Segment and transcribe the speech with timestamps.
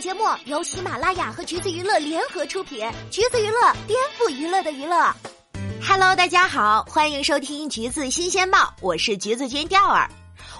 [0.00, 5.12] 节目由喜马拉雅和橘子娱乐联合出品，橘子娱乐颠覆娱乐的娱乐。
[5.82, 10.08] Hello，大家好，欢迎收听橘子新鲜报，我是橘子君钓儿。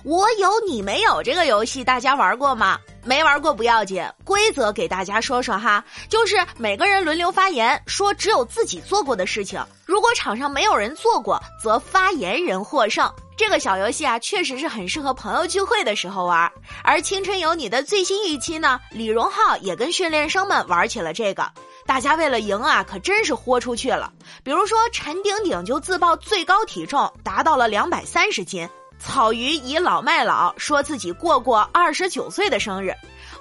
[0.04, 2.78] 我有你没有这个游戏，大家玩过吗？
[3.04, 9.64] 没玩过不要紧，规则给大家说说哈，就是每个人轮流发言，说只有自己做过的事情。
[9.86, 13.10] 如果场上没有人做过，则发言人获胜。
[13.36, 16.50] 这个小游戏啊，确实是很适合朋友聚会的时候玩。
[16.82, 21.50] 而《青春有你》的最新一期呢，李荣浩也跟训练生们玩起了这个。
[21.86, 24.12] 大家为了赢啊，可真是豁出去了。
[24.42, 28.68] 比如说陈顶顶就自曝最高体重达到了两百三十斤。
[28.98, 32.92] 草鱼倚老卖老，说自己过过二十九岁的生日；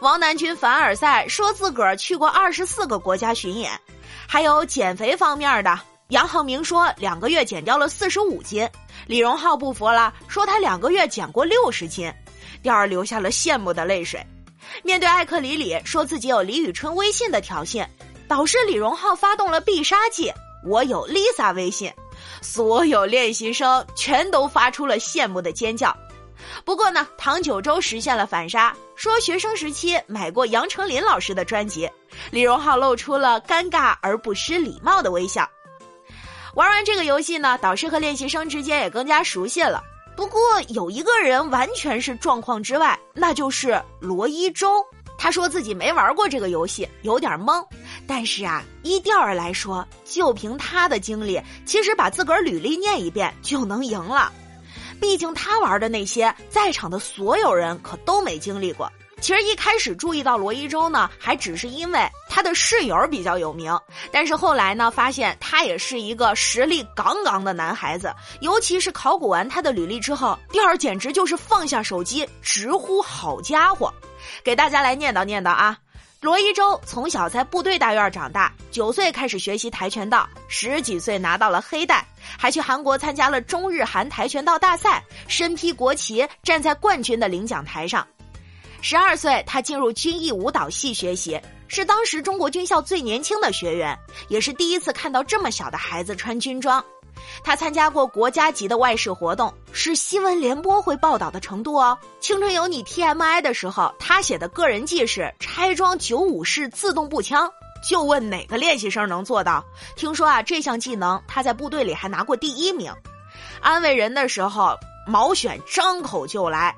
[0.02, 3.72] 王南军凡尔赛说自个儿去过二十四个国家巡演；
[4.28, 8.68] 还有减肥方面的，杨浩明说两个月减掉了四十五斤；
[9.08, 12.12] 李荣浩不服了，说他两个月减过六十斤，
[12.62, 14.24] 第二流下了羡慕的泪水。
[14.84, 17.86] 面对艾克里里说自己有李宇春微信的挑衅，
[18.28, 20.32] 导师李荣浩发动了必杀技，
[20.64, 21.92] 我有 Lisa 微信。
[22.42, 25.96] 所有练习生全都发出了羡慕的尖叫。
[26.64, 31.90] 不过呢，唐九洲实现了反杀，说学生时期买过杨丞琳老师的专辑。
[32.32, 35.48] 李荣浩露出了尴尬而不失礼貌的微笑。
[36.56, 39.84] 玩完这个游戏呢，导师和练习生之间也更加熟悉了。
[40.16, 44.84] 不过有一个人完全是状况之外，那就是罗一舟。
[45.20, 47.64] 他说自己没玩过这个游戏，有点懵。
[48.08, 54.32] 但是啊，依调儿来说，就凭他的经历，其实把自个儿履历念一遍就能赢了。
[55.00, 58.92] 毕竟他玩的那些，在场的所有人可都没经历过。
[59.20, 63.76] 其实一开始注意到罗一舟呢，还只是因为他的室友比较有名。
[64.12, 68.14] 但是后来呢，发现他也是一个实力杠杠的男孩子。
[68.42, 73.92] 尤其是考古完他的履历之后，调儿简直就是放下手机，直呼好家伙。
[74.44, 75.78] 给大家来念叨念叨啊。
[76.20, 82.04] 罗一舟从小在部队大院长大，九岁开始学习跆拳道，十几岁拿到了黑带，
[82.40, 88.06] 还去韩国参加了中日韩跆拳道大赛，身披国旗站在冠军的领奖台上。
[88.82, 93.96] 十二岁，他进入军艺舞蹈系学习，是当时中国军校最年轻的学员，
[94.28, 96.84] 也是第一次看到这么小的孩子穿军装。
[97.44, 101.98] 他参加过国家级的外事活动，是新闻联播会报道的程度哦。
[102.20, 107.50] 青春有你 TMI 的时候，他写的个人记是拆装九五式自动步枪，
[107.88, 109.64] 就问哪个练习生能做到？
[109.96, 112.94] 听说啊，这项技能他在部队里还拿过第一名。
[113.62, 114.76] 安慰人的时候，
[115.08, 116.76] 毛选张口就来，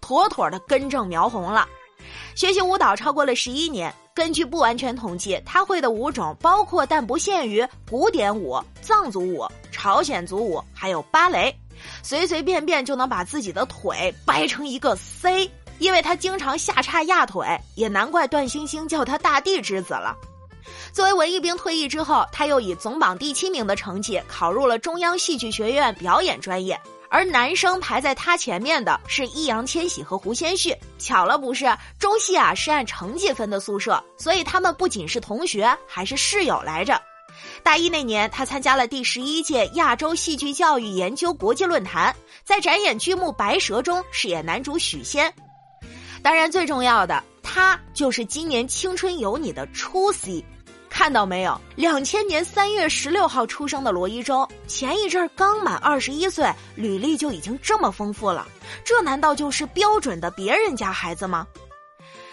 [0.00, 1.68] 妥妥的根正苗红了。
[2.34, 3.94] 学习舞蹈超过了十一年。
[4.14, 11.52] 根据不完全统计，他会的舞种包括但不限于古典舞、藏族舞、朝鲜族舞，还有芭蕾。
[12.00, 17.44] 随随便便就能把自己的腿掰成一个 C，因为他经常下叉压腿，
[17.74, 20.16] 也难怪段星星叫他大地之子了。
[20.92, 26.80] 作为文艺兵退役之后，他又以总榜第七名的成绩考入了中央戏剧学院表演专业。
[27.08, 30.76] 而男生排在他前面的是易烊千玺和胡先煦。
[30.98, 31.66] 巧了不是？
[31.98, 37.00] 中戏啊是按成绩分的宿舍，所以他们不仅是同学，还是室友来着。
[37.62, 45.32] 大一那年，他参加了第十一届亚洲戏剧教育研究国际论坛，在展演剧目《白蛇》中饰演男主许仙。
[46.22, 50.44] 当然，最重要的，他就是今年《青春有你》的初 C。
[50.94, 51.60] 看到没有？
[51.74, 58.46] 两千年三月十六号出生的罗一舟，前一阵刚满二十一岁，履历就已经这么丰富了。
[58.84, 61.48] 这难道就是标准的别人家孩子吗？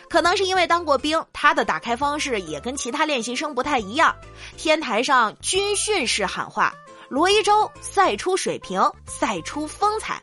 [0.08, 4.16] 可能是因为当过兵，他的打开方式也跟其他练习生不太一样。
[4.58, 6.72] 天台上军训式喊话
[7.10, 10.22] ：“罗一舟，赛出水平，赛出风采。”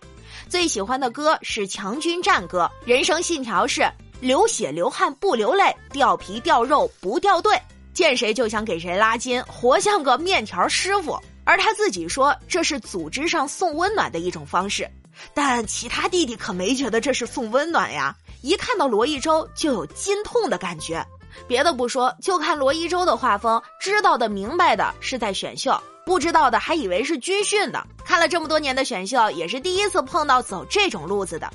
[0.48, 3.84] 最喜欢的歌是《强军战歌》，人生信条是
[4.22, 7.60] “流血流汗不流泪，掉皮掉肉不掉队”。
[7.98, 11.20] 见谁就想给谁拉筋，活像个面条师傅。
[11.42, 14.88] 而他自己说这是组织上送温暖的一种方式，
[15.34, 18.14] 但其他弟弟可没觉得这是送温暖呀。
[18.40, 21.04] 一看到罗一舟就有筋痛的感觉。
[21.48, 27.84] 别的不说，就看罗一舟的画风，知道的明白的是在选秀，不知道的还以为是军训的。
[28.04, 31.52] 看了这么多年的选秀，也是第一次碰到走这种路子的。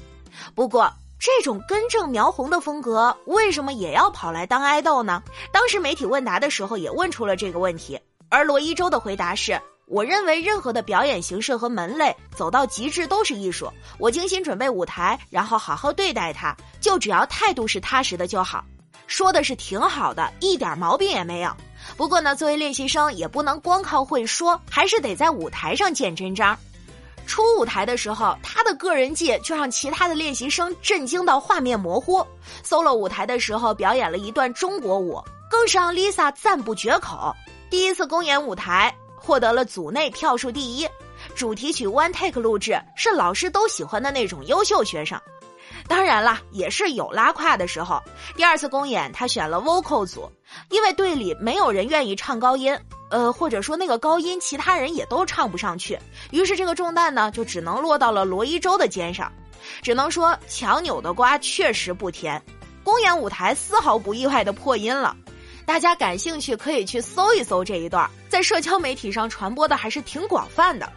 [0.53, 0.93] 不过。
[1.25, 5.23] 这种根正苗红的风格，为什么也要跑来当爱豆呢？
[5.53, 7.97] 当时媒体问答的时候也问出了这个问题，
[8.27, 13.71] 而罗一舟的回答是：“我认为任何的表演形式和门类走到极致都是艺术。
[13.97, 18.61] 我精心准备舞台，然后好好对待它，就只要态度是踏实的就好。”
[19.07, 21.55] 说的是挺好的，一点毛病也没有。
[21.95, 26.57] 不过呢，作为练习生，也不能光靠会说，还是得在舞台上见真章。
[27.25, 32.25] 初舞台的时候，他的个人技就让其他的练习生震惊到画面模糊。
[32.63, 37.33] solo 舞台的时候，表演了一段中国舞，更是让 Lisa 赞不绝口。
[37.69, 40.87] 第一次公演舞台，获得了组内票数第一。
[41.35, 45.19] 主题曲 One Take 录制是老师都喜欢的那种优秀学生。
[45.87, 48.01] 当然了，也是有拉胯的时候。
[48.35, 50.29] 第二次公演，他选了 vocal 组，
[50.69, 52.77] 因为队里没有人愿意唱高音，
[53.13, 55.99] 呃，或者说那个高音其他人也都唱不上去，
[56.31, 59.31] 于是这个重担呢就只能落到了罗一舟的肩上。
[59.83, 62.41] 只能说强扭的瓜确实不甜，
[62.83, 65.15] 公演舞台丝毫不意外的破音了。
[65.63, 70.91] 大家感兴趣可以去搜一搜这一段，在社交媒体上传播的还是挺广泛的。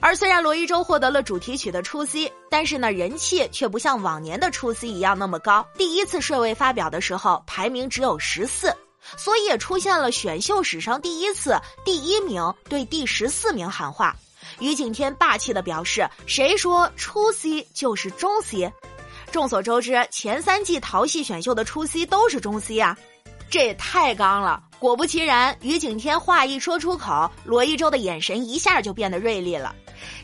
[0.00, 5.64] 而虽然罗一舟获得了主题曲的初 C，但是呢，人气却不像往年的初 C 一样那么高。
[5.78, 8.74] 第一次顺位发表的时候，排名只有十四，
[9.16, 14.14] 所以也出现了选秀史上第一次第一名对第十四名喊话。
[14.58, 18.70] 于景天霸气的表示：“谁说初 C 就是中 C？
[19.30, 22.96] 众所周知，前三季淘系选秀的初 C 都是中 C 啊，
[23.48, 29.74] 这也太刚了。”果不其然，于景天话一说出口，罗一舟的眼神一下就变得锐利了。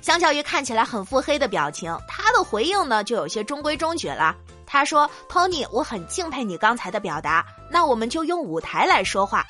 [0.00, 4.34] 相较于看起来很腹黑的表情，他的回应呢就有些中规中矩了。
[4.66, 9.46] 他说：“Tony，我很敬佩你刚才的表达，那我们就用舞台来说话。”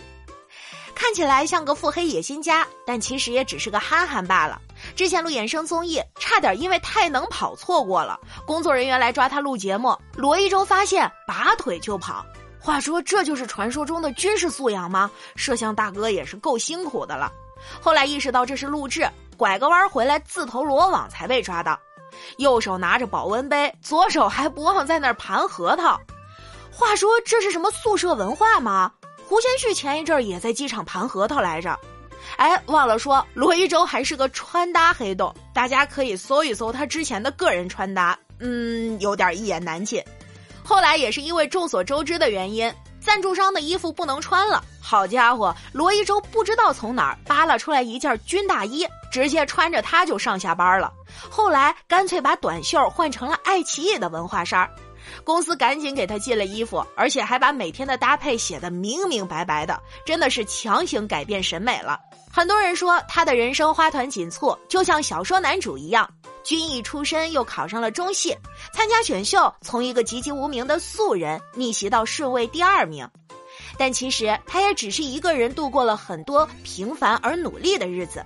[0.94, 4.58] 看起来像个腹黑野心家，但其实也只是个憨憨罢了。
[4.94, 8.18] 之前录衍生综艺，差点因为太能跑错过了。
[8.46, 12.24] 工作人员来抓他录节目，罗一舟发现拔腿就跑。
[12.58, 15.10] 话说，这就是传说中的军事素养吗？
[15.36, 17.30] 摄像大哥也是够辛苦的了。
[17.78, 21.78] 后来意识到这是录制，拐个弯回来自投罗网才被抓到。
[22.38, 26.00] 右手拿着保温杯，左手还不忘在那儿盘核桃。
[26.70, 28.92] 话说这是什么宿舍文化吗？
[29.26, 31.78] 胡先煦前一阵也在机场盘核桃来着。
[32.36, 40.02] 哎，忘了说，罗一舟还是个穿搭黑洞，大家可以搜一搜他之前的个人穿搭，嗯，有点一言难尽。
[40.62, 44.62] 后来也是因为众所周知的原因，赞助商的衣服不能穿了。
[44.88, 50.92] 好家伙，罗一舟不知道从哪儿扒拉出来一件军大衣，直接穿着它就上下班了。
[51.28, 54.70] 后来干脆把短袖换成了爱奇艺的文化衫，
[55.24, 61.98] 公司赶紧给他寄了衣服，而且还把每天的搭配写得明明白白的，真的是强行改变审美了。
[62.32, 66.08] 很多人说他的人生花团锦簇，就像小说男主一样。
[66.44, 68.32] 军艺出身，又考上了中戏，
[68.72, 73.04] 参加选秀，从一个籍籍无名的素人逆袭到顺位第二名。
[73.78, 78.24] 但其实他也只是一个人度过了很多平凡而努力的日子。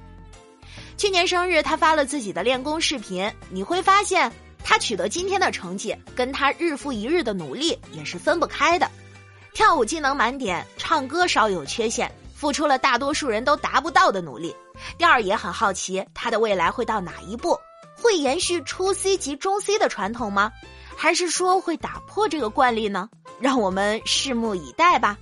[0.97, 4.31] 去年生日，他发了自己的练功视频，你会发现
[4.63, 8.91] 他取得今天的成绩，跟他日复一日的努力也是分不开的。
[9.55, 14.55] 跳舞技能满点，唱歌稍有缺陷，付出了大多数人都达不到的努力。
[14.97, 17.59] 第二也很好奇他的未来会到哪一步。
[17.97, 20.51] 会延续初 C 及中 C 的传统吗？
[20.97, 23.09] 还是说会打破这个惯例呢？
[23.41, 25.19] 让我们拭目以待吧。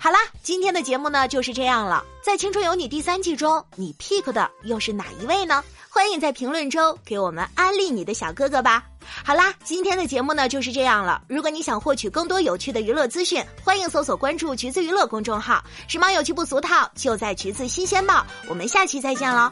[0.00, 2.04] 好啦，今天的节目呢就是这样了。
[2.22, 5.62] 在《青春有你》第三季中，你 pick 的又是哪一位呢？
[5.88, 8.84] 欢迎在评论中给我们安利你的小哥哥吧。
[9.24, 11.22] 好啦，今天的节目呢就是这样了。
[11.28, 18.24] 如果你想获取更多有趣的娱乐资讯，欢迎搜索关注“橘子娱乐”公众号，时髦有趣不俗套，就在橘子新鲜报。
[18.48, 19.50] 我们下期再见喽。